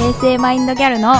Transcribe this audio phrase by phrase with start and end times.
[0.00, 1.12] 平成マインドギャルの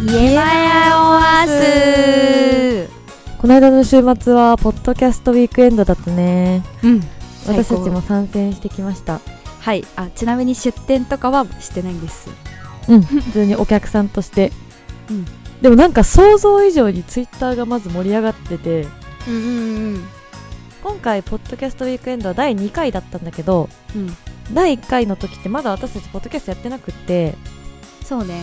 [0.00, 2.88] 家マヤオアス
[3.36, 6.62] この間の週末はポッドキャストウィークエンドだったね。
[6.84, 7.00] うん。
[7.48, 9.20] 私たちも参戦してきました。
[9.58, 9.84] はい。
[9.96, 12.30] あちなみに出店とかはしてないんです。
[12.88, 13.02] うん。
[13.02, 14.52] 普通にお客さんとして、
[15.10, 15.26] うん。
[15.60, 18.86] でもなんか想像以上にツイッターがまず盛り上がってて。
[19.26, 19.38] うんう
[19.98, 20.08] ん
[20.84, 24.16] 今回ポッドキャストウィークエンドは第2回だったんだけどうん。
[24.54, 27.34] 第1回の時ってまだ私たちポッドキャストやってなくって
[28.08, 28.42] そうね。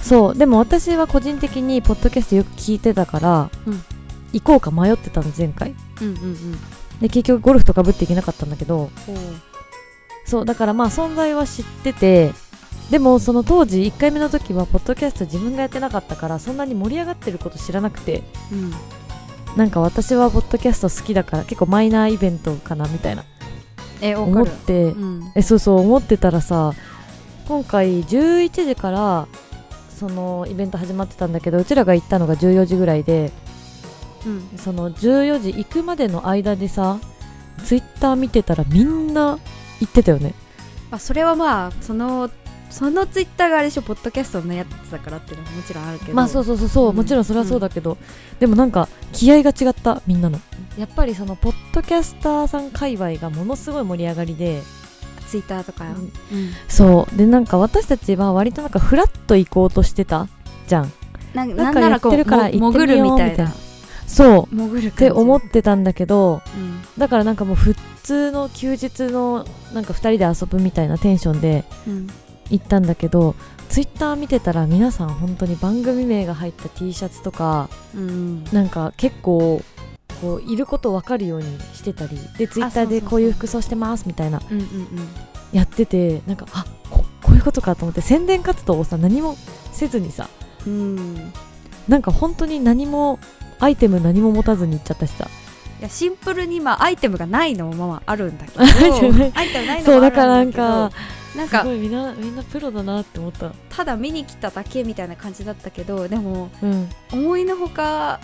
[0.00, 0.34] そう。
[0.36, 3.82] でも私は個人的にポッドキャストよく聞いてたから、うん。
[4.32, 5.74] 行こうか迷ってたの前回。
[6.00, 6.58] うんうんうん。
[7.02, 8.90] で結局ゴルフとかぶっていけなかったんだけどお
[10.24, 12.32] そうだからまあ存在は知ってて
[12.90, 18.72] でもその当時1回目の時はポッドキャスト自分がやってなかったからそんなに盛り上がってること知らなくてうん。
[19.56, 23.24] なんか私はポッドキャスト好きだから結構マイナーイベントかなみたいな。
[24.00, 25.32] え思って、うん。
[25.34, 26.72] えそうそう思ってたらさ
[27.46, 29.28] 今回11時から
[29.88, 33.30] そのイベント始まってたんだけどうちらが行ったのが14時ぐらいで
[34.26, 34.58] うん。
[34.58, 36.98] その14時行くまでの間でさ
[37.64, 39.38] ツイッター見てたらみんな
[39.80, 40.34] 行ってたよね。
[40.90, 42.30] まあそれはまあその
[42.70, 46.14] そのツイッターがあれでしょポッドキャストのやつだからっていうのももちろんあるけど。
[46.14, 46.96] まあそうそうそうそう、うん。
[46.96, 47.98] もちろんそれはそうだけど、
[48.40, 50.40] でもなんか気合が違ったみんなの。
[50.78, 54.62] やっぱりそのポッドキャスターさん界隈がものすごい盛り上がりで
[55.32, 55.92] ツイッターとか、うん。
[55.92, 56.12] うん。
[56.68, 57.16] そう。
[57.16, 60.28] でなんか私たちは割となんかフラッと行こうとしてた。
[60.66, 60.92] じゃん。
[61.32, 63.50] なんんならこうてるからも行ってみよう潜るみたいな。
[64.06, 64.54] そう。
[64.54, 66.82] 潜るって思ってたんだけどうん。
[66.98, 72.06] だからなんかもう普通の休日のなんか2人で遊ぶみたいなテンションでうん。
[72.50, 73.34] 行ったんだけど
[73.70, 78.44] ツイッター見てたら皆さん本当に番組名が入った T シャツとかうん。
[78.52, 79.62] なんか結構
[80.22, 84.40] こういること分かるようにしてたりでツイッターでこういう服装してますみたいな。
[85.52, 89.36] やっててなんかあここういうことかと思って宣伝活動をさ何も
[89.72, 90.30] せずにさ
[90.66, 90.72] うん。
[90.72, 91.32] うん
[91.88, 93.18] なんか本当に何も
[93.58, 95.28] アイテム何も持たずに行っちゃったしさ。
[95.80, 99.32] いやシンプルにまあアイテムがないのもまあまああるんだけどアイテムない。
[99.34, 100.90] アイテムないのそうもあるだからなんんだけどか
[101.36, 103.50] なんかみんなみんなプロだなって思った。
[103.68, 106.88] ただ見に来ただけみたいな感じだったけどでもうん。
[107.12, 108.20] 思いのほか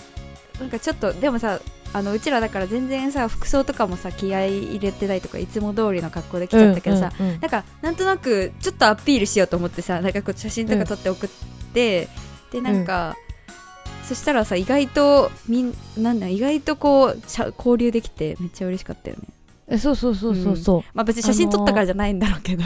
[0.60, 1.60] なんかちょっとでもさ
[1.92, 7.40] あのうちらだから全然さ服装とかもさ気合い入れてないとかいつも通りの格好で来ちゃったけどさ、うんうんうん。
[7.40, 11.30] なんかなんとなくちょっとアピールしようと思ってさなんかこう写真とか撮って送っ
[11.72, 12.08] て、
[12.52, 13.16] でなんか、
[14.04, 17.18] そしたらさ意外とみんなんだ意外とこう
[17.56, 19.22] 交流できてめっちゃ嬉しかったよね。
[19.68, 22.64] えそうそうそうそうそう、まあ別に写真撮ったからじゃないんだろうけど、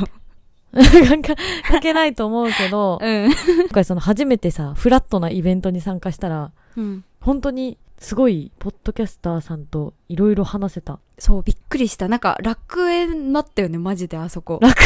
[0.72, 1.34] なんか
[1.68, 2.98] 関係ないと思うけど。
[3.00, 10.98] うん、今回その初めてさフラットなイベントに参加したらうん、本当にすごいポッドキャスターさんといろいろ話せた。
[11.18, 12.08] そうびっくりした。
[12.08, 14.58] なんか楽園だったよねマジであそこ。
[14.60, 14.76] 楽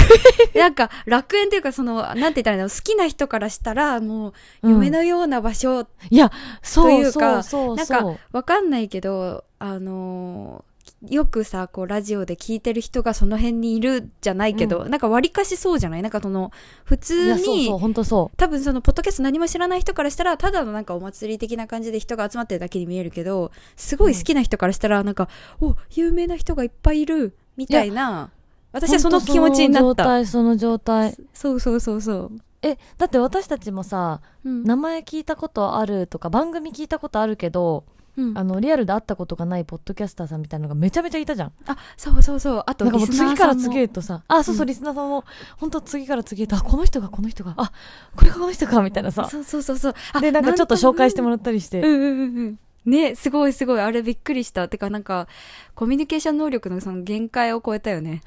[0.55, 6.31] なんか楽園っていうかそのなんて言ったらいいの好きな人からしたらもう夢のような場所、いや
[6.63, 10.66] そうというかそうそうなんそうかわかんないけどあのー
[11.03, 16.03] よくさこうラジオで聞いてる人がその辺にいるじゃないけど、なんか割かしそうじゃない？
[16.03, 16.53] なんかその
[16.85, 25.29] 普い通やそうにそう本当そ多分そのポッドキャスト何も知らない人からしたらただのなんかお祭り的な感じで人が集まってるだけに見えるけどすごい好きな人からしたらなんか、
[25.61, 28.25] お有名な人がいっぱいいるみたいな。
[28.25, 28.37] う
[28.73, 30.25] 私はその気持ちになった。
[30.27, 31.17] その状態その状態。
[31.35, 34.65] そうそうそうそう、えだって私たちもさうん。
[34.65, 37.85] 名前聞いたことあるとか番組聞いたことあるけど
[38.17, 38.39] うん。
[38.39, 41.53] あのリアルで会ったことがないポッドキャスターさんみたいなのがめちゃめちゃいたじゃん。
[41.67, 42.63] あそうそうそう。
[42.67, 44.23] あとなんかもう次から次へとさ。
[44.29, 44.69] あそうそう、うん。
[44.69, 45.25] リスナーさんも
[45.57, 47.55] 本当次から次へとあこの人がこの人が。
[47.57, 47.73] あ
[48.15, 49.29] これがこの人かみたいなさ。
[49.31, 49.95] そうそうそうそう。
[50.13, 52.59] あでなんかちょっと紹介してもらったりして、うんうんうんうん。
[52.87, 53.81] ねすごいすごい。
[53.81, 54.69] あれびっくりした。
[54.69, 55.29] てかなんか
[55.75, 58.23] コミュニケーション能力のその限界を超えたよね。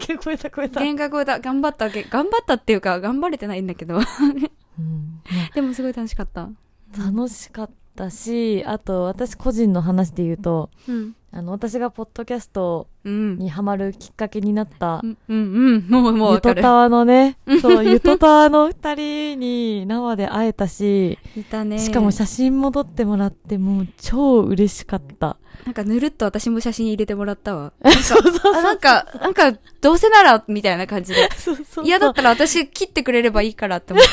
[0.00, 1.40] 結構超えた超えた、限界超えた。
[1.40, 3.96] 頑張った頑張ったっていうか頑張れてないんだけど。
[3.96, 5.20] うん。
[5.54, 6.48] でもすごい楽しかった。
[6.96, 11.14] 楽しかったしあと私個人の話で言うとうん。
[11.36, 13.38] あの私がポッドキャストうん。
[13.38, 15.86] にハマるきっかけになったうんうんうん。
[15.88, 21.78] もうもうゆとたわのねそうゆとたわの二人に生で会えたしいたね。
[21.78, 25.36] しかも写真も撮ってもらってもう超嬉しかった。
[25.64, 27.72] なんかぬるっと私も写真入れてもらったわ。
[27.82, 31.28] なんかあなんかなんかどうせならみたいな感じで。
[31.82, 34.10] 嫌だったら私切ってくれればいいからって思って。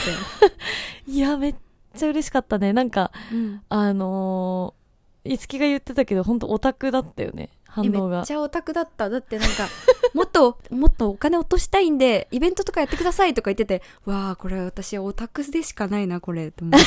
[1.11, 1.55] いやめっ
[1.97, 2.73] ちゃ嬉しかったね。
[2.73, 3.61] なんかうん。
[3.69, 4.80] あのー、
[5.23, 7.49] いつきが言ってたけど本当オタクだったよね。
[7.67, 8.17] 反え応が。
[8.17, 9.09] めっちゃオタクだった。
[9.09, 9.67] だってなんか
[10.13, 16.79] もっともっとお金落としたいんでイベントとかやってくださいとか言っててわあこれ私オタクでしかないなこれと思っ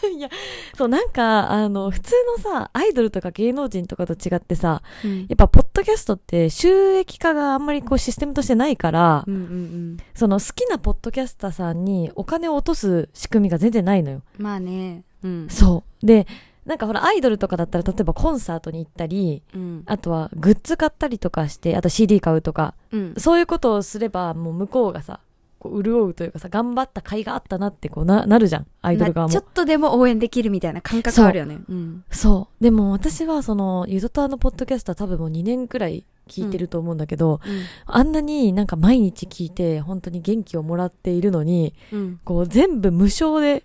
[0.00, 0.08] て。
[0.08, 0.30] い いや
[0.76, 5.18] そうなんかあの普通のさアイドルとか芸能人とかと違ってさうん。
[5.20, 9.96] やっぱポッドキャストって収益化があんまりこうシステムとしてないから、うんうんうん。
[10.14, 14.22] その好きなポッドキャスターさんにお金を落とす仕組みが全然ないのよ。
[14.38, 15.04] まあね。
[15.22, 15.48] うん。
[15.50, 16.06] そう。
[16.06, 16.26] で、
[16.66, 19.82] なんかほらアイドルとかだったら例えばコンサートに行ったり、うん。
[19.86, 23.14] あとはグッズ買ったりとかして、あと CD 買うとか、うん。
[23.16, 25.20] そういうことをすればもう向こうがさ、
[25.58, 29.34] こう潤うというかさ、頑張った甲斐があったなってこうななるじゃん、アイドル側も。
[29.34, 29.52] なちょっ。
[29.52, 31.58] とでも応援できるみたいな感覚あるよね。
[31.68, 31.74] う。
[31.74, 32.04] ん。
[32.10, 32.64] そう。
[32.64, 37.62] でも私はその、ゆずたのポッドキャストは多分もう2年くらい聞いてると思うんだけど、うん。
[37.84, 42.20] あんなになんか毎日聞いて本当に元気をもらっているのに、うん。
[42.24, 43.64] こう全部無償で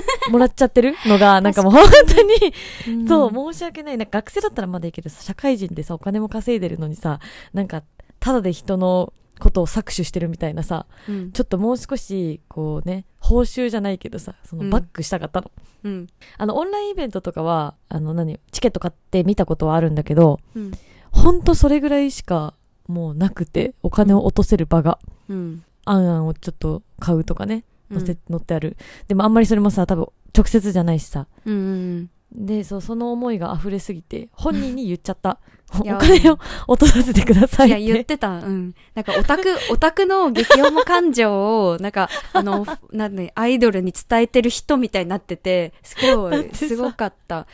[0.30, 0.94] もらっちゃってる？
[1.06, 3.98] のが、なんかもう本当に、そう、申し訳ない。
[3.98, 7.20] なんか学生だったらまだいいけどさ、社会人でさ、お金も稼いでるのにさ、
[7.52, 7.82] なんか、
[8.20, 11.32] ただで人のことを搾取してるみたいなさ、うん。
[11.32, 15.50] ちょっともう少し、こうね、報酬じゃないけどさ、そのバックしたかったの。
[15.84, 16.06] うん。
[16.38, 20.72] あの、オンラインイベントとかは、あの、何、チケット買って見たことはあるんだけど、うん。
[21.10, 22.54] ほんとそれぐらいしか、
[22.88, 24.98] もうなくて、お金を落とせる場が、
[25.28, 28.76] うんあんあんをちょっと買うとかね、載せ、うん載ってある。
[29.08, 35.38] でもあんまりそれもさ、多分、直接じゃないしさ、うんうんで、そう、その思いが溢れすぎて、本人に言っちゃった。
[35.80, 36.38] お金を
[36.68, 37.68] 落とさせてください。
[37.68, 38.38] いや、言ってた。
[38.38, 38.74] うん。
[38.94, 47.48] なんか、オタク、 オタクの激重感情を、なんか、あの、 なんで、アイドルに伝えてる人みたいになってて、すごい、すごかった。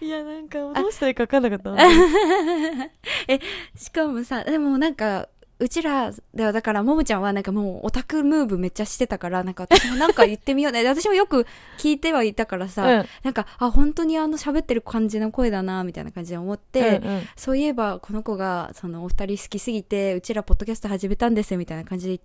[0.00, 1.74] いや、なんか、どうしたらいいか分かんなかった。
[3.28, 3.40] え、
[3.76, 10.82] しかもさ、でもなんか、うちら、ではだから、ももちゃんはなんかもうオタクムーブめっちゃしてたから、なんか私もなんか言ってみようね。
[10.82, 11.46] で私もよく
[11.78, 22.20] 聞いてはいたからさ、うんなんか、あ、本当にあの喋ってる感じの声だな、みたいな感じで思って、うんうんそういえばこの子がそのお二人好きすぎてうちらポッドキャスト始めたんですみたいな感じで言っ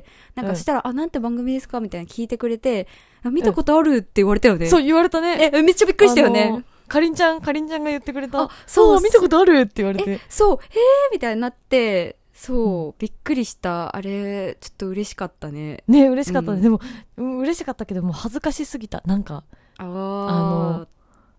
[0.00, 0.04] て
[0.34, 2.86] なんかしたら、あなんて番組ですかみたいな聞いてくれて
[3.24, 5.50] あ見たことあるって言われたよね、そう言われたね。
[5.52, 6.64] えめっちゃびっくりしたよあのね。
[6.88, 8.44] かりんちゃん、かりんちゃんが言ってくれた。
[8.44, 10.20] あそうあ見たことあるって言われえて。
[10.28, 10.80] そうへえ
[11.12, 13.96] みたいになってそう、びっくりした。
[13.96, 15.82] あれちょっと嬉しかったね。
[15.88, 16.58] ね、嬉しかったね。
[16.58, 16.62] うん。
[16.62, 16.80] でも、
[17.16, 19.02] うん嬉しかったけど、もう恥ずかしすぎた。
[19.06, 19.42] なんか、
[19.76, 20.86] あの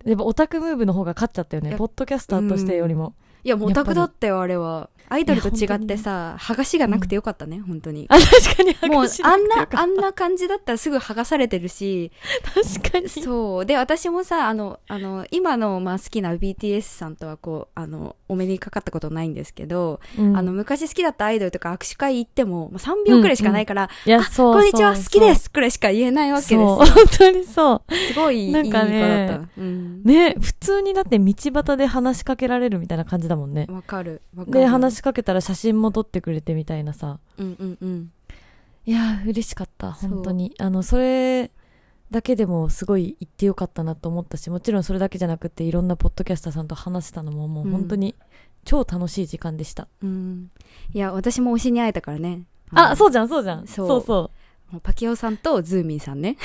[0.03, 1.77] やっぱオタクムーブの方が勝っちゃったよね。
[1.77, 3.15] ポッドキャスターとしてよりも。
[3.45, 12.11] いやもうオタクだったよあれはアイドルと違ってさ剥がしがなくてよかったね、本当にあ、確かにもう剥がしなあんなあんな感じだったらすぐ剥がされてるし
[12.43, 13.09] た確かに。
[13.09, 13.65] そう。
[13.65, 24.53] で、私もさ、あの、あの、今の、まあ、好きな BTS さんとは、こう、あの、お目にかかったことないんですけど、うんあの、昔好きだったアイドルとか握手会行っても、まあ、3秒くらいしかないから、いや、そう。
[24.53, 26.75] こんにちは、好きですくらいしか言えないわけですよ。
[26.75, 27.95] 本当にそう。
[27.95, 29.49] すごいいいなんかねいい子だった。
[29.57, 30.03] うん。
[30.03, 33.65] ね、普通にだって道端で話しかけられるみたいな感じだもんね。
[33.69, 34.21] わかる。
[34.35, 34.59] わかる。
[34.59, 37.19] で、話しかけたら写真も撮ってくれてみたいなさ。
[37.37, 38.11] うんうんうん。
[38.85, 40.53] いやー、嬉しかった、本当に。
[40.59, 41.51] あの、それ
[42.11, 48.13] だけでもすごい言ってよかったなと思ったし、もちろんそれだけじゃなくて、いろんなポッドキャスターさんと話したのももう本当に
[48.65, 49.87] 超楽しい時間でした。
[50.03, 50.51] うん。
[50.93, 52.43] いや、私も推しに会えたからね。
[52.71, 52.95] あ、う。
[52.97, 53.67] そうじゃん、そうじゃん。
[53.67, 54.31] そうそうそもう
[54.83, 56.37] パキオさんとズーミンさんね。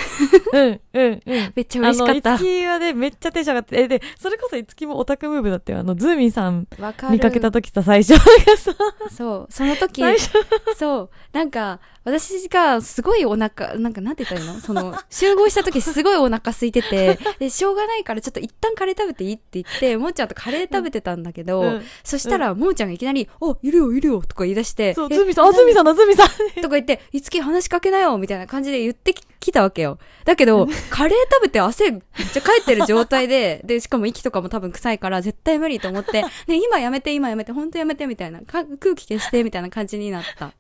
[0.53, 0.59] う。
[0.59, 1.53] うん、うん、うん。
[1.55, 2.43] めっちゃ嬉しかったあの、いつ。
[2.44, 5.81] きはね、めっちゃテンション上がって、え、で、それこそいつきもオタクムーブだったよ。
[5.81, 6.67] あの、ズーミンさん。
[7.11, 8.75] 見かけた時さ、最初がさ、
[9.11, 9.53] そう。
[9.53, 10.31] その時、最初、
[10.76, 11.11] そう。
[11.32, 14.61] なんか、私がすごいお腹、なんかなんて言ったらいいの？
[14.61, 26.29] その、集合した時すごいお腹空いてて、 で、しょうがないからちょっと一旦カレー食べていいって言って、もーちゃんとカレー食べてたんだけど、うんそしたら、もーちゃんがいきなり、あ、いるよ、いるよ、とか言い出して、そう、えズーミンさん、あ、ズーミンさんだ、ズーミンさん。
[26.61, 29.99] とか言って、いつき話しかけなよ、みたいな感じで言ってききたわけよ。
[30.25, 32.02] だけど、カレー食べて汗めっ
[32.33, 40.52] ちゃかいてる状態で、で、しかも息とかも多分臭いから絶対無理と思って、 ね、今やめて、今やめて、本当やめて、みたいな、か空気消して、みたいな感じになった。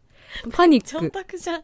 [0.52, 1.10] パニッオク。
[1.10, 1.62] タクじゃん。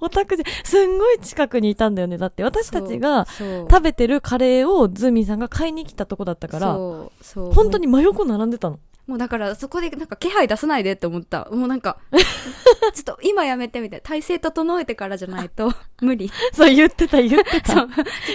[0.00, 0.48] オタクじゃん。
[0.64, 2.18] すんごい近くにいたんだよね。
[2.18, 8.80] だって私たちが食べてるカレーをズーミンさんが買いに来たとこだったから、そうそう本当に真横並んでたの。
[9.08, 11.48] もうだからそこでなんか気配出さないでって思った。
[11.50, 11.96] もうなんか
[12.94, 14.00] ちょっと今やめてみたい。
[14.00, 15.72] な体勢整えてからじゃないと。
[16.02, 16.30] 無理。
[16.52, 17.86] そう、言ってた、言ってた。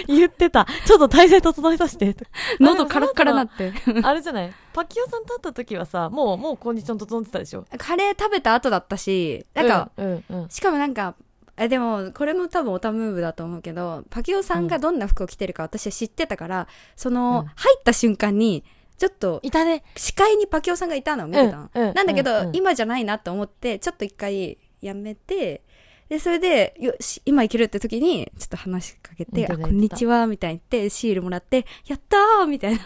[0.08, 0.66] 言ってた。
[0.84, 2.14] ちょっと体勢整えさせて。
[2.58, 3.72] 喉カラッカラなって。
[4.02, 4.52] あれじゃない？
[4.72, 7.64] パキオさんと会った時はさ、もう、もうコンディション整ってたでしょ？
[7.78, 10.48] カレー食べた後だったしなんか、うん、うん、うん。
[10.50, 11.14] しかもなんか
[11.56, 16.66] えでもこれも多分オタムーブだと思うけどパキオさんがどんな服を着てるか私は知ってたから
[16.96, 17.46] その、うん。
[17.54, 18.64] 入った瞬間に
[18.98, 19.82] ちょっといたね。
[19.96, 25.62] 視界にパキオさんがいたのを見てたの、うんうんなんだけど、うんうん今じゃないなと思ってちょっと一回やめて
[26.08, 32.80] でそれでよし今行けるって時にちょっと話しかけて「言ってたあこんにちは」みたいに言ってシールもらって「やったー!」みたいな。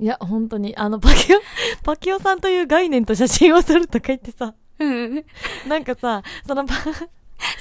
[0.00, 1.40] いや、本当に、あの、パキオ、
[1.84, 5.24] パキオさんという概念と写真を撮るとか言ってさ、うん
[5.68, 7.06] なんかさ、そのパ、さ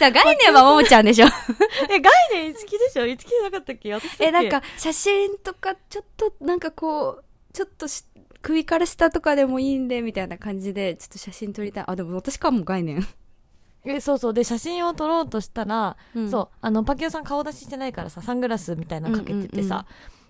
[0.07, 1.27] あ、概念はももちゃんでしょ。
[1.27, 3.05] え、概念いつきでしょ？
[3.05, 3.93] いつきじゃなかったっけ？
[3.93, 4.25] 私だっけ？
[4.25, 8.05] え、なんか、写真とか、ちょっと、なんかこう、ちょっとし、
[8.41, 11.83] 首から下とかでもいいんで、みたいな感じで、ちょっと写真撮りたい。
[11.87, 13.05] あ、でも私かも概念。
[13.85, 14.33] え、そうそう。
[14.33, 16.29] で、写真を撮ろうとしたら、うん。
[16.29, 19.85] そう、あの、パキオさん顔出ししてないからさ、サングラスみたいなのかけててさ、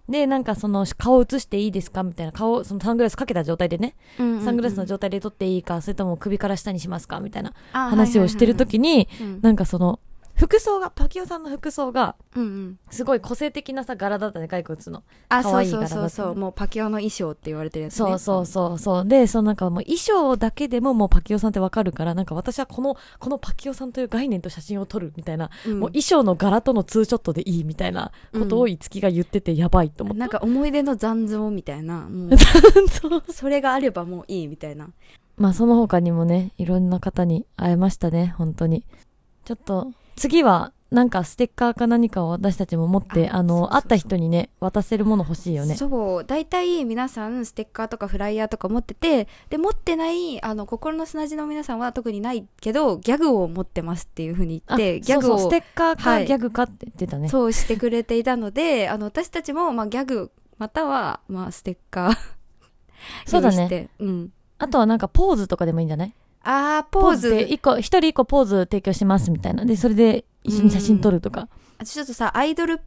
[0.09, 3.95] で、なんかその、顔映していいですかみたいな、顔、そのサングラスかけた状態でね、
[4.43, 9.07] サングラスの状態で撮っていいか、それとも首から下にしますかみたいな話をしてる時に、に、
[9.41, 9.99] なんかその、
[10.35, 12.79] 服装が、パキオさんの服装が、うんうん。
[12.89, 15.03] すごい個性的なさ、柄だったね、骸骨の。
[15.29, 16.35] あ、そうそうそうそう。
[16.35, 17.97] もうパキオの衣装って言われてるやつね。
[17.97, 19.05] そうそうそうそう。
[19.05, 25.79] で、そのなんかもう衣装だけでももうパキオさんってわかるから、なんか私はこの、このパキオさんという概念と写真を撮るみたいな、うん。
[25.79, 30.19] もう衣装の柄とのツーショットでいいみたいなことをいつきが言っててやばいと思った。
[30.19, 32.07] なんか思い出の残像みたいな。
[32.09, 32.29] もう
[33.31, 34.89] それがあればもういいみたいな。
[35.37, 38.85] まあその他にもね、いろんな方に会えましたね、本当に。
[39.45, 45.75] ちょっと、次は、なんかステッカーか何かを私たちも持って、あの、あそうそうそう会った人にね、渡せるもの欲しいよね。
[45.77, 46.25] そう。
[46.25, 57.29] 大体皆さんステッカーとかフライヤーとか持ってて、で、持ってない、あの、心の砂地の皆さんは特にないけど、ギャグを持ってますっていうふうに言って、ギャグをそうそうステッカーはいかギャグかって言ってたね。
[57.29, 62.17] そうしてくれていたので、あの、私たちも、まあ、ギャグ、または、まあ、ステッカー
[63.25, 63.89] そうだね。
[63.99, 64.33] うん。
[64.57, 66.13] あとはなんかポーズとかでもいいんじゃない？
[66.43, 67.29] あー、ポーズ。
[67.29, 69.65] で一個、一人一個ポーズ提供しますみたいな。
[69.65, 71.47] で、それで一緒に写真撮るとか。
[71.77, 72.77] あちょっとさ、アイドルっ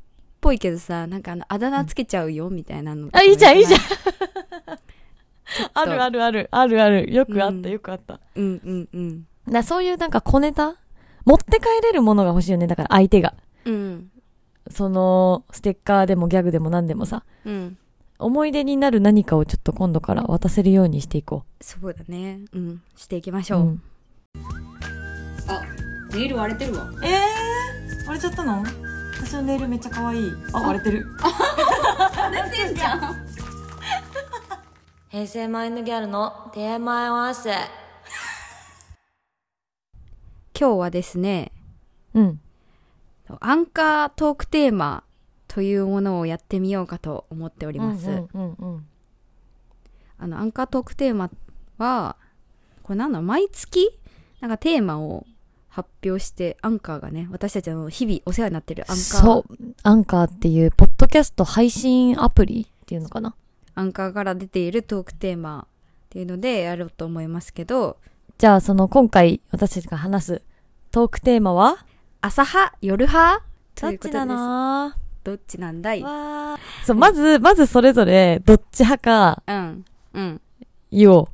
[0.41, 3.09] ぽいけどさ、なんかあの、あだ名つけちゃうよ、みたいなの。
[3.13, 3.63] あいいじゃんい？
[3.63, 3.83] いじゃんん。
[5.75, 7.13] あるあるある、あるある。
[7.13, 8.15] よくあった、うんよくあった。
[8.15, 9.27] だかうんうんうん。
[9.49, 10.77] らそういうなんか小ネタ？
[11.25, 12.67] 持って帰れるものが欲しいよね。
[12.67, 13.35] だから相手が。
[13.65, 14.11] うん。
[14.71, 17.25] その、ステッカーでもギャグでも何でもさ。
[17.45, 17.79] うん。
[18.25, 22.41] 思い出になる何かをちょっと今度から渡せるようにしていこそうだね。
[22.55, 22.83] うん。
[22.97, 23.57] していきましう。
[23.57, 23.63] ょう。
[23.65, 23.83] ん
[25.47, 25.63] あ、
[26.11, 26.91] ネイル割れてるわ。
[27.03, 28.65] えー、割れちゃったの？
[29.19, 30.33] 私のネイルめっちゃ可愛い。
[30.55, 31.07] あ、割れてる。
[32.17, 33.27] 割れてんじゃん。
[35.11, 37.51] 平成マインドギャルのテーマ合わせ。
[40.59, 41.53] 今日はですね、
[42.15, 42.41] うん。
[43.41, 45.05] アンカートークテーマ
[45.55, 48.11] というものをやってみようかと思っております。
[48.11, 48.87] うんうんうん
[50.19, 51.31] あの、アンカートークテーマ
[51.79, 52.17] は、
[52.83, 53.89] これなんだ毎月
[54.41, 55.27] なんかテーマを
[55.69, 59.57] 発表して、アンカーがね、私たちの日々お世話になってるアンカー、そう。
[59.85, 63.37] アンカーっていう、ポッドキャスト配信アプリっていうのかな。
[63.77, 65.75] アンカーから出ているトークテーマっ
[66.11, 67.99] ていうのでやろうと思いますけど、
[68.39, 70.43] じゃあ、その今回私たちが話す
[70.91, 71.85] トークテーマは？
[72.21, 73.45] 朝派夜派
[73.75, 74.27] ということです。
[74.27, 76.01] などっちなんだい？
[76.85, 79.85] そう、まず、まずそれぞれ、どっち派かうん。
[80.13, 80.41] うん。
[80.93, 81.27] 言おう。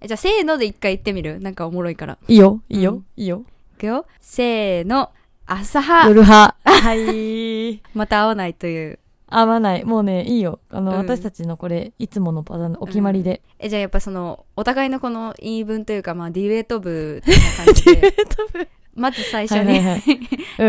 [0.00, 1.38] えじゃあ、せーので一回言ってみる？
[1.40, 2.18] なんかおもろいから。
[2.26, 3.44] いいよ、いいよ、うんいいよ。
[3.76, 4.06] いくよ。
[4.20, 5.10] せーの。
[5.46, 6.08] 朝派。
[6.08, 6.56] 夜派。
[6.64, 7.82] はい。
[7.94, 8.98] また会わないという。
[9.28, 9.84] 合わない。
[9.84, 10.60] もうね、いいよ。
[10.70, 13.42] あの、うん私たちのこれ、いつものパターンのお決まりで。
[13.58, 18.14] え、じゃあやっぱその、お互いのこの言い分というか、まあ、ディベート部な感じで、
[18.94, 20.18] まず最初に、はいはいはい。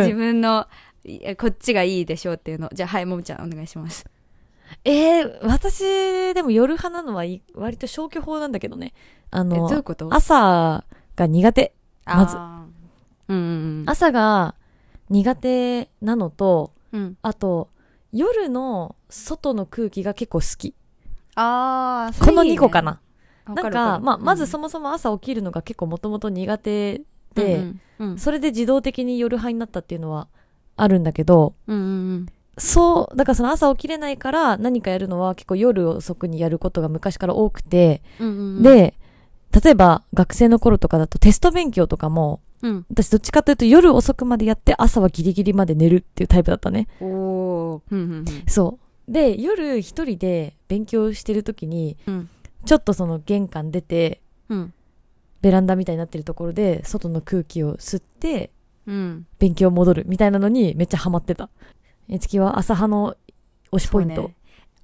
[0.06, 0.18] 自うん。
[0.18, 0.68] 分の、
[1.38, 2.70] こっちがいいでしょうっていうの。
[2.74, 4.06] じゃあ、はい、ももちゃんお願いします。
[4.84, 8.94] えー、私、でも夜派なのはいい割と消去法なんだけどね。
[9.32, 10.14] あえ、どういうの、こと？
[10.14, 10.84] 朝
[11.16, 11.74] が苦手。
[12.06, 12.38] まず
[13.30, 14.56] うんうん朝が
[15.10, 17.02] 苦手なのと、うん。
[17.02, 17.18] うん。
[17.22, 17.70] あと、
[18.12, 20.76] 夜の外の空気が結構好き。
[21.36, 23.00] ああ、この2個かな。
[23.46, 27.02] わなんか、まあ、まずそももそも朝起きるのが結構もともと苦手
[27.34, 30.28] で、うんうんそれで自動的に夜派になったっていうのは
[30.78, 31.80] あるんだけど、うんう
[32.14, 32.26] ん
[32.60, 38.96] そう、だからその朝起きれないから何かやるのは結構夜遅くにやることが昔から多くて、うんうんうん、で、
[39.64, 46.88] 例えば学生の頃とかだとテスト勉強とかも、うん、私どっちかというと夜遅くまでやって朝はギリギリまで寝るっていうタイプだったね。
[47.00, 48.26] おお、うんうん。
[48.48, 49.12] そう。
[49.12, 52.30] で、夜一人で勉強してる時に、うん。
[52.66, 54.74] ちょっとその玄関出て、うん。
[55.42, 58.50] ベランダみたいになってるところで、外の空気を吸って、
[58.88, 59.28] うん。
[59.38, 61.50] 勉強戻るみたいなのにめっちゃハマってた。
[62.10, 63.16] えつきは朝派の
[63.72, 64.24] 推しポイント。
[64.24, 64.36] ね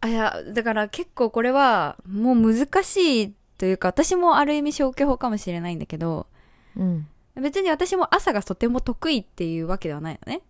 [0.02, 6.28] あ、いや、だから結構これはもう難しいというか、私もある意味消去法かもしれないんだけど、
[6.76, 7.08] うん。
[7.42, 10.42] 別に私も朝がとても得意っていうわけではないのね。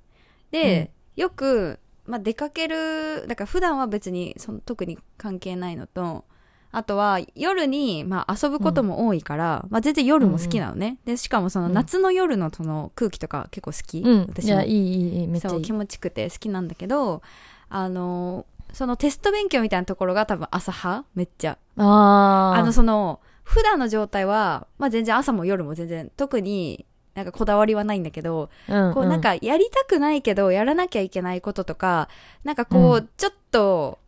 [0.52, 6.26] で、よく、まあ、出かける、だから普段は別にその特に関係ないのと、
[6.76, 10.98] あとは夜に、まあ、遊ぶことも多いから、まあ、全然夜も好きなのね。
[11.06, 14.00] で、しかもそのうん夏の夜のその空気とか結構好き。
[14.00, 14.22] うん。
[14.24, 15.64] い私もや、いい、いい、いい、めっちゃそいうい。
[15.64, 17.22] 気持ちよくて好きなんだけど、
[17.70, 21.06] あの、そのテスト勉強みたいなところが多分朝派？
[21.14, 21.60] めっちゃ。
[21.78, 22.60] あー。
[22.60, 28.94] あの、その、普段の状態は、まあ全然朝も夜も全然、特になんかこだわりはないんだけど、うん。
[28.96, 32.10] こうなんかやりたくないけどやらなきゃいけないこととか、
[32.44, 34.00] なんかこう、うちょっと、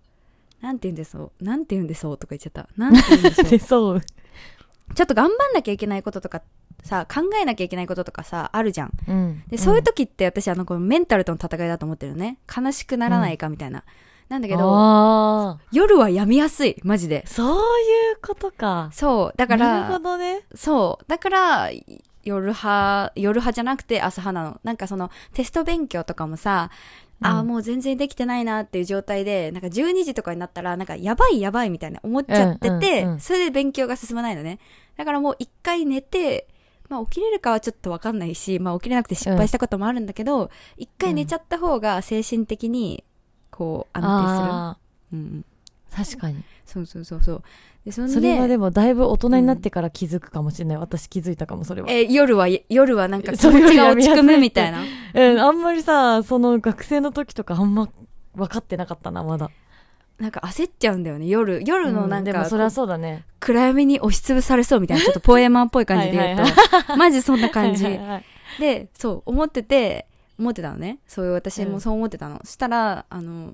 [0.65, 2.67] なんて言うんでしょう、なんて言うんでしょうとか言っちゃった。
[2.75, 4.01] なんて言うんでしょうで、 そう。
[4.95, 6.41] ちょっと頑張んなきゃいけないこととか
[6.83, 8.91] さ、考えなきゃいけないこととかさ、あるじゃん。
[9.07, 9.43] うん。
[9.47, 12.39] で、そういう時って私、あの、このメンタルとの戦いだと思ってるのね。
[12.55, 13.83] 悲しくならないかみたいな。
[14.27, 17.29] なんだけど、あ夜は病みやすい、マジであ。。
[17.29, 18.89] そういうことか。
[18.91, 19.37] そう。
[19.37, 20.41] だかなるほら、どね。
[20.55, 21.05] そう。
[21.07, 21.69] だから、
[22.23, 24.59] 夜派、夜派じゃなくて朝派なの。
[24.63, 26.71] なんかその、テスト勉強とかもさ、
[27.21, 34.59] ああ、うんもう全然できてないなっていう状態で、なんか12時とかになったら、なんかやばいやばいみたいな思っちゃってて、うんうんうんそれで勉強が進まないのね。
[34.97, 36.47] だからもう一回寝て、
[36.89, 43.03] まあ起きれるかはちょっとわかんないし、まあ起きれなくて失敗したこともあるんだけど、一、回寝ちゃった方が精神的に、
[43.49, 44.75] こう、安あ
[45.11, 45.19] 定する。
[45.21, 45.45] うんうん。
[45.93, 46.43] あ、確かに。
[46.65, 47.43] そうそうそうそう。
[47.85, 50.77] で、そそれはでもだいぶ大人になってから気づくかもしれない。
[50.77, 51.87] 私気づいたかも、それは。
[51.89, 54.83] え、夜は、夜はなんか気持ちが落ち込むみたいな。
[55.13, 57.87] うん、あんまりさ、その学生の時とかあんま
[58.33, 59.51] 分かってなかったな、まだ。
[60.19, 61.27] なんか焦っちゃうんだよね。
[61.27, 63.25] 夜、夜のなんか、うでもそれはそうだね。
[63.39, 67.85] 暗闇に押しつぶされそうみたいな、ちょっとポエマーっぽい感じで言うと、はい マジそんな感じ。
[67.85, 68.25] はい
[68.59, 70.07] で、そう、思ってて、
[70.39, 70.99] 思ってたのね。
[71.07, 72.39] そういう私うんもそう思ってたの。
[72.43, 73.53] そしたら、あの、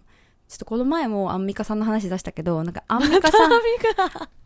[0.51, 3.51] ちょっとこの前もアンミカさんの話出したけど、なんか アンミカさん、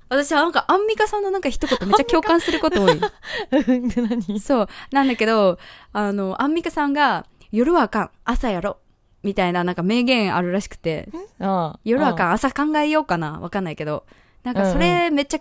[0.08, 2.92] 私はなんかアンミカさんのなんか一言めっちゃ共感すること多い。
[2.94, 4.40] うんって何？
[4.40, 4.68] そう。
[4.92, 5.58] なんだけど、
[5.94, 8.78] あの、アンミカさんが、夜はあかん、朝やろ。
[9.24, 11.10] みたいななんか名言あるらしくて、
[11.84, 13.40] 夜はあかん、朝考えようかな。
[13.40, 14.06] わかんないけど。
[14.44, 15.40] なんかそれめっちゃ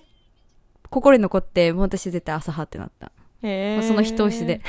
[0.89, 3.13] 心に残って、もう私絶対朝派ってなった。
[3.83, 4.63] その一押しで。。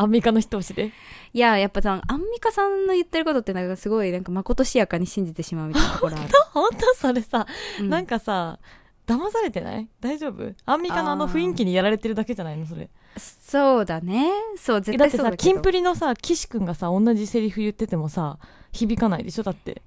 [0.00, 0.92] アンミカの一押しで。
[1.32, 6.28] いや、やっぱさ、アンミカさんの言ってることってなんかすごい、なんかまことしやかに信じてしまうみたいなところある。
[6.52, 7.46] ほんとそれさ、
[7.80, 8.58] うなんかさ、
[9.06, 9.88] 騙されてない？
[10.00, 10.54] 大丈夫？
[10.66, 12.66] アンミカのあの雰囲気にやられてるだけじゃないの？
[12.66, 12.88] それ。
[13.16, 14.30] そうだね。
[14.56, 15.52] そう、絶だってさ、対そうだけど。
[15.52, 18.38] キンプリのさ、岸くんがさ、同じセリフ言っててもさ、
[18.72, 19.42] 響かないでしょ？
[19.42, 19.82] だって。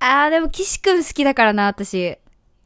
[0.00, 2.16] あー、でも岸くん好きだからな、私。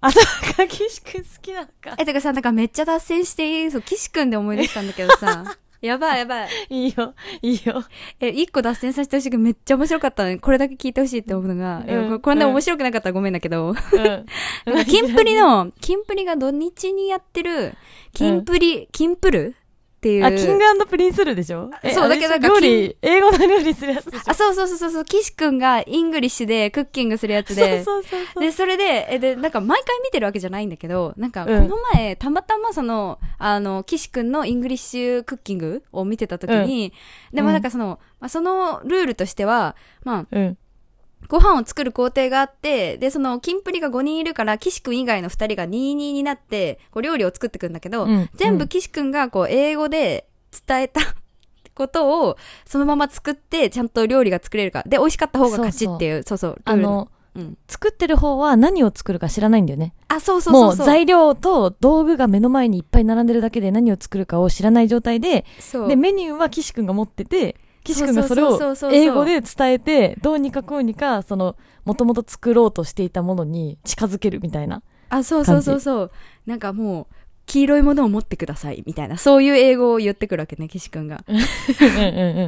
[0.00, 1.96] あ、そうか、岸くん好きなのか。
[1.98, 5.56] え、てかさ、なんかめっちゃ脱線していいそう、岸くんで思い出したんだけどさ。
[5.80, 6.48] やばいやばい。
[6.68, 7.82] いいよ、いいよ。
[8.20, 13.76] え、一個脱線させてほしいけど、めっちゃ面白かったのに、これだけ聞いてほしいって思うのが、うんこれこれで面白くなかったらごめんだけど、うん。
[14.84, 17.74] キンプリの、キンプリが土日にやってる、
[18.12, 19.56] キンプリ、キンプル
[20.00, 20.24] っていう。
[20.24, 21.70] あ、キングプリンスルでしょ？
[21.82, 24.30] えそうだけどなんか料理、英語の料理するやつでしょ？
[24.30, 28.42] あ、そうそうそうそうそう、岸くんが English で cooking するやつで、そうそうそう。
[28.42, 36.94] で、それで、え、で、なんか毎回見てるわけじゃないんだけど、なんかこうんの前、たまたまその、あの、岸くんの English cooking を見てた時に、
[37.34, 40.58] でもなんかその、まあ、そのルールとしては、まあ、うん。
[41.28, 50.26] ご飯を作る工程があって、で、その、キンプリが5人いるから、岸くん以外の2人が22になって、こう、料理を作ってくんだけど、うん全部うん岸くんが、こう、英語で
[50.66, 51.00] 伝えた
[51.74, 54.82] ことを、そのまま作って、ちゃんと料理が作れるか。
[54.86, 57.58] で、美味しかった方が勝ちっていう、そうそうルールあの、うん。
[57.68, 59.94] 作ってる方は何を作るか知らないんだよね。
[60.08, 60.76] あ、そうそうそうそう。
[60.78, 65.88] もう材料と道具が目の前にいっぱい並んでるだけで何を作るかを知らない状態で、そう。
[65.88, 68.58] で、メニューは岸くんが持ってて、岸くんがそれを
[68.90, 74.82] 英語で伝えて、どうにかこうにか、その、もともと作ろうとしていたものに近づけるみたいな。
[75.08, 76.10] あ、そうそうそうそう。
[76.46, 77.14] なんかもう、
[77.46, 81.24] 黄色いものを持ってください、みたいな、そういう英語を言ってくるわけね、岸くんが。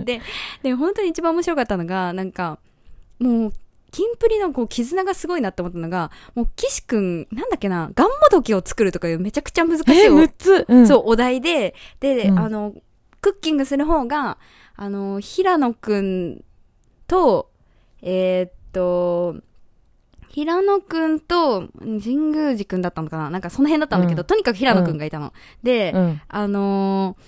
[0.04, 0.20] で
[0.62, 2.58] で、本当に一番面白かったのが、なんか、
[3.18, 3.52] もう、
[3.90, 12.74] キンプリのこう絆がすごいなって思ったのが、もう岸くん、なんだっけな、ガンモドキを作るとかいうめちゃくちゃ難しいえ、お6つ、うん、そう、お題で、で、うんあの、
[13.20, 14.38] クッキングする方が、
[14.82, 16.44] あの、平野くん
[17.06, 17.52] と、
[18.02, 19.36] えーっと、
[20.28, 23.30] 平野くんと神宮寺くんだったのかな？
[23.30, 25.32] なんかその辺だったんだけど、うんとにかく平野くんがいたの。
[25.62, 26.20] で、うん。
[26.26, 27.22] あのー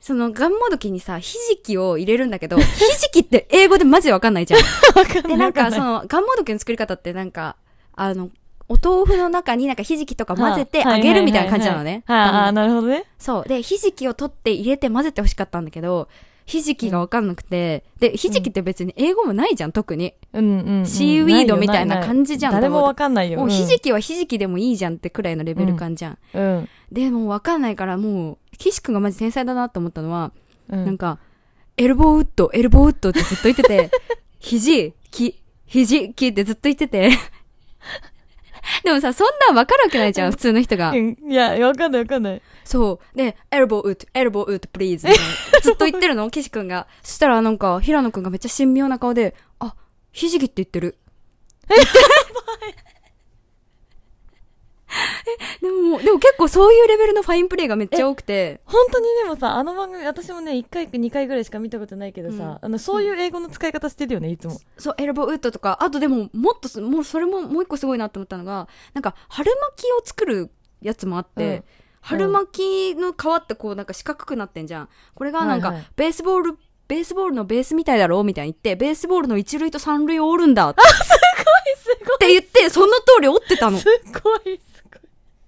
[0.00, 2.64] そのガンモドキにさ、ひじきを入れるんだけど、 ひ
[3.00, 4.60] じきって英語でマジでわかんないじゃん。
[4.60, 5.22] わかんない。
[5.22, 7.56] で、なんかそわの、ガンモドキの作り方ってなんか、
[7.94, 8.28] あの、
[8.68, 12.02] お豆腐の中になんかひじきとか混ぜてはあ揚げるみたいな感じなのね。
[12.06, 13.04] はいはいはいはいああ、なるほどね。
[13.18, 13.48] そう。
[13.48, 16.08] で、ひじきを取って入れて混ぜてほしかったんだけど、
[16.46, 20.14] ひじきがわかんなくて、で、ひじきって別に英語もないじゃん、特に。
[20.32, 20.86] うんうんうん。
[20.86, 23.40] seaweed みたいな感じじゃん誰もわかんないよ。
[23.40, 26.18] もうひじきはひじきでもいいじゃんってくらいのレベル感じゃん。
[26.34, 26.68] うん。
[26.92, 30.32] で、もうわかんないからもう、岸くんがマジ天才だなと思ったのは、
[30.68, 30.84] うん。
[30.84, 31.18] なんか、
[31.76, 33.90] elbow wood、elbow wood ってずっと言ってて、
[34.38, 37.10] 肘、き、肘、きってずっと言ってて。
[38.84, 40.94] でもさ、そんなんわかるわけないじゃん、普通の人がう。
[40.94, 42.42] んいや、わかんないわかんない。
[42.64, 43.16] そう。
[43.16, 45.08] で、 elbow wood、elbow wood、please。
[45.62, 46.86] ずっと言ってるの、岸くんが。
[47.02, 49.74] そしたらなんか、平野くんがめっちゃ神妙な顔で、あ、
[50.12, 50.98] ひじきって言ってる。
[55.60, 64.58] でも、でも結構そういうレベルのファインプレーがめっちゃ多くて、本当にでもさ、あの番組、私もね、1回か2回ぐらいしか見たことないけどさ、あの、そういう英語の使い方してるよね、いつも。
[64.78, 71.64] そう、エルボーウッドとか、あとでも、もっとす、もうそれももう一個すごいなって思ったのが、なんか、春巻きを作るやつもあって、うん
[72.06, 74.88] 春巻きの皮ってこうなんか四角くなってんじゃん。
[75.14, 81.44] これがなんか、ベースボール、ベースボールのベースみたいだろうみたいに言って、ベースボールの一塁と三塁を折るんだってすご
[82.28, 83.78] 言って、その通り折ってたの。
[83.78, 84.60] すごい、すごい。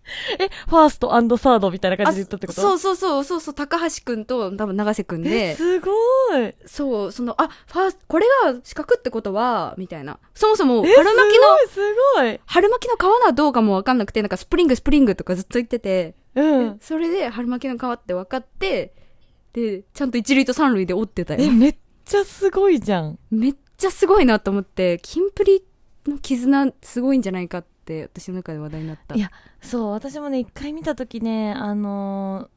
[0.39, 2.61] え、ファーストサードみたいな感じで言ったってこと？
[2.61, 6.55] そうそうそう、そうそう、高橋くんと多分長瀬くん、で、すごい。
[6.67, 10.19] そう、その、あ、ファーストこれが四角ってことは、みたいな。
[10.35, 11.81] そもそも、春巻きの、す
[12.17, 16.79] ごい、春巻きの皮はどうかもわかんなくて、なんか spring spring とかずっと言ってて、うん。
[16.81, 18.95] それで春巻きの皮って分かって、
[19.53, 21.51] で、ちゃんと一塁と三塁で折ってたえ、よ。
[21.51, 23.19] めっちゃすごいじゃん。
[23.31, 25.65] めっちゃすごいなと思って、キンプリ
[26.07, 29.15] の絆すごいんじゃないかって、私の中で話題になった。
[29.15, 32.49] いやそう、私もね、一回見たときね、あの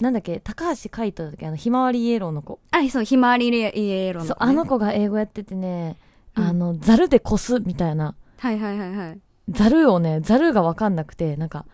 [0.00, 2.58] ー、なんだっけ、高橋海人だっけ、あの、ひまわりイエローの子。
[2.70, 5.96] あ、そう、ひまわりイエローの、そう、あの子が英語やっててね、
[6.36, 8.14] うんあの、ザルでこすみたいな。
[8.38, 9.20] はいはいはいはい。
[9.50, 11.64] ザルをね、ザルがわかんなくて、なんか、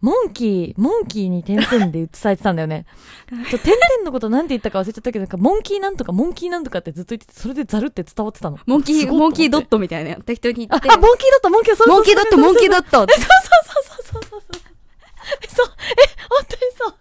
[0.00, 2.86] モンキー、モンキーに点々で伝えてたんだよね。
[3.50, 8.58] ちょ点々のことなんて言ったか忘れちゃったけど、なんか、モンキーなんとか、モンキーなんとかってずっと言ってて、それでザルって伝わってたの。
[8.66, 10.88] モンキー、モンキードッとトみたいな、適当に言思って。
[10.90, 12.98] あ、あ、モンキードット、モンキードット、モンキードット、モンキードット。
[13.00, 13.28] マそうそ
[13.78, 14.60] うそうそうそうそう。
[15.54, 16.94] そう、え、本当にそう。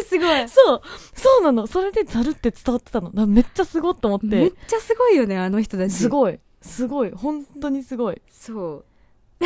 [0.00, 0.48] ジすごい。
[0.48, 0.82] そう、
[1.14, 1.66] そうなの。
[1.66, 3.10] それでザルって伝わってたの。
[3.12, 5.92] なめっちゃすごいと思っ、めってちゃすごいよね、あの人たち。
[5.92, 8.22] すごい、すごい、本当にすごい。
[8.30, 8.84] そ
[9.40, 9.44] う。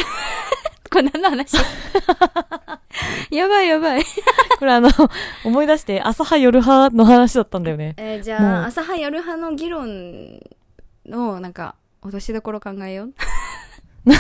[0.96, 1.56] これ何の話？
[3.30, 4.02] やばいやばい。
[4.59, 4.88] これあの、
[5.44, 7.94] 思い出して、朝派夜派の話だったんだよね。
[7.98, 10.40] えーじゃあ、朝派夜派の議論
[11.04, 13.14] の、なんか、落としどころ考えよう。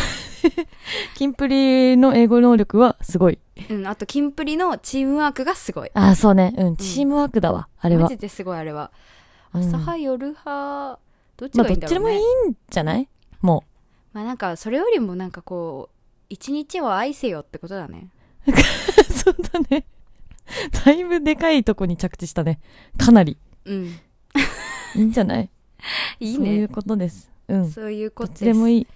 [1.14, 3.38] キンプリの英語能力はすごい。
[3.70, 5.90] うん、あと、キンプリのチームワークがすごい。
[5.94, 6.54] あ、そうね。
[6.58, 8.16] うん、チームワークだわ、あれはマジ。
[8.18, 8.90] ですごい、あれは。
[9.54, 10.98] うん朝派、夜派、
[11.38, 12.22] どっちまあ、がいいんだろう、どっちでもいいね。
[12.50, 13.08] んじゃない？
[13.40, 13.64] も
[14.12, 15.95] まあなんか、それよりもなんかこう、
[16.28, 18.08] 一日を愛せよってことだね。
[18.46, 18.52] う。
[19.12, 19.84] そうだね。
[20.84, 22.60] だいぶでかいとこに着地したね。
[22.98, 23.36] かなり。
[23.64, 23.86] うん。
[24.94, 25.50] いいんじゃない？
[26.20, 26.68] いいそういうね。
[26.68, 27.30] ことです。
[27.48, 27.70] うん。
[27.70, 28.38] そういうことです。
[28.40, 28.86] ちでもいい。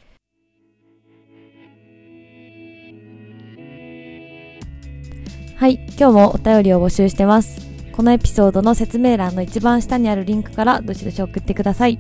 [5.56, 7.60] はい、今日もお便りを募集してます。
[7.92, 11.98] このエピソードの説明欄の一番下にあるリンクからどしどし送ってください。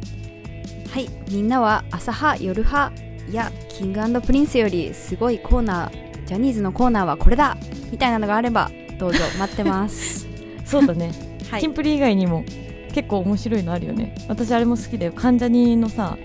[0.88, 2.92] はい、みんなは朝派、夜派
[3.32, 7.56] やキングプリンスよりすごいコーナー、ジャニーズのコーナーはこれだ
[7.90, 10.26] みたいなのがあれば、どうぞ 待ってます。
[10.64, 11.12] そうだね。
[11.50, 11.72] はいキン。
[11.74, 12.44] プリ以外にも
[12.92, 14.14] 結構面白いのあるよね。
[14.28, 15.12] 私あれも好きだよ。
[15.14, 16.16] 関ジャニのさ、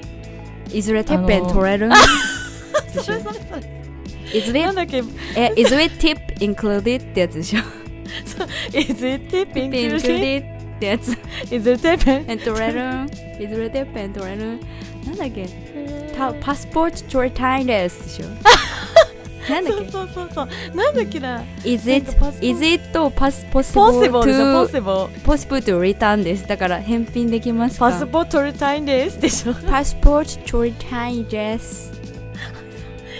[0.71, 1.89] いずれてっぺん取れる？
[2.91, 4.39] それそれそれ。
[4.39, 5.03] いずれなん、だっけ？
[5.37, 7.59] え、いずれ tip included ってやつでしょ
[8.77, 10.39] Is it tip tip included?
[10.75, 11.11] ってやつ。
[11.51, 12.25] Is it tip?
[12.27, 13.43] え、取れる？
[13.43, 14.59] いずれてっぺん取れる？
[15.05, 15.47] なんだっけ？
[16.17, 18.29] たパスポート取りたいですでしょ？
[19.49, 20.75] なんだっそうそうそうそう。
[20.75, 21.43] なんだっけな？
[21.63, 23.11] け Is it, is it possible
[23.51, 25.21] ポッシブルでしょ、ポッ to シブル。
[25.23, 26.47] possible to return です。
[26.47, 27.91] だから返品できますか？
[27.91, 29.53] パスポート取りたいんでしょ？
[29.69, 31.93] パスポート取りたいです。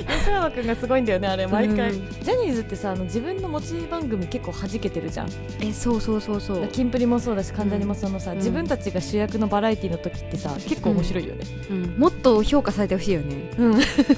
[0.07, 1.91] 吉山くんがすごいんだよね、あれ、毎回。
[1.91, 5.29] うんジャニーズってさ、あの自分の持ち番組結構弾けてるじゃん。
[5.61, 6.67] え、そうそうそうそう。
[6.69, 11.45] キンプリもそうだし、関ジャニもそのさ、うん自分たちが主役のバラエティの時ってさ、結構面白いよね。
[11.69, 13.51] うん、もっと評価されてほしいよね。
[13.57, 13.71] うん。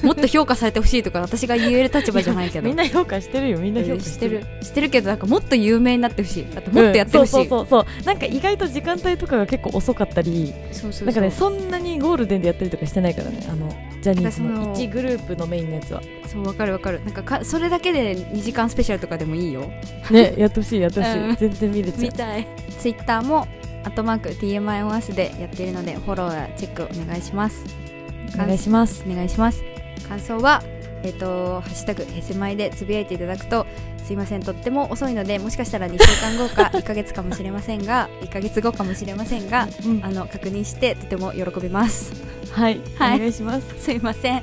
[0.06, 2.68] もっと評価されてほしいとか私が言える立場じゃないけど。
[2.68, 4.46] みんな評価してるよ、みんな評価知ってる。
[4.62, 6.48] 知ってるけど、なんかもっと有名になってほしい。
[6.56, 7.42] あともっとやってほしい。
[7.42, 8.06] うんそうそうそうそう。
[8.06, 13.74] なんか意外と時間帯とかが結構遅かったり、そうそうそうなんかね、そんなにゴールデンでやったりとかしてないからね、あの、
[14.08, 16.02] ジャニーズのなんかその1グループのメインのやつは。
[16.28, 17.04] そう、わかるわかる。
[17.04, 19.70] なんかか、それだけで2時間スペシャルとかでもいいよ。
[20.12, 21.30] ね、やってほしい、やってほしい。
[21.30, 22.02] うん全然見れちゃう。
[22.02, 22.48] 見たい。
[22.78, 23.48] ツイッターも、
[23.84, 27.64] アットマーク TMI オンアスでやっているので、フォローやチェックお願いします。
[28.36, 29.04] お願いします。
[29.08, 29.64] お願いします
[30.08, 30.62] 感想は
[31.04, 33.66] えっ、と「ハッシュタグへせまい」でつぶやいていただくと
[34.04, 42.14] すいませんとっても遅いのでもしかしたら2週間後か 1ヶ月かもしれませんが1ヶ月後かもしれませんがうんあの確認してとても喜びます
[42.58, 43.18] はい、はい。
[43.18, 43.84] お願いします。
[43.84, 44.42] すいません。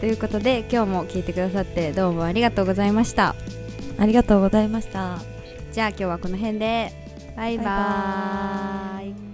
[0.00, 3.34] ということで今日も聞いてくださってどうもありがとうございました。
[3.98, 5.18] ありがとうございました。
[5.72, 6.92] じゃあ今日はこの辺で。
[7.34, 9.27] バイババイバーイ